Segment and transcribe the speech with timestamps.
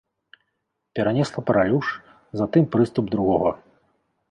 [0.99, 1.87] Перанесла паралюш,
[2.43, 3.51] затым прыступ другога.